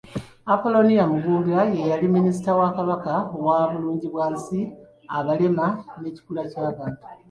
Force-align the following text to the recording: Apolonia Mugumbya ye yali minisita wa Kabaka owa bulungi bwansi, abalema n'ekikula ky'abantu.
Apolonia 0.53 1.03
Mugumbya 1.11 1.59
ye 1.73 1.81
yali 1.91 2.07
minisita 2.15 2.51
wa 2.59 2.69
Kabaka 2.75 3.13
owa 3.35 3.59
bulungi 3.71 4.07
bwansi, 4.13 4.59
abalema 5.17 5.67
n'ekikula 6.01 6.41
ky'abantu. 6.51 7.01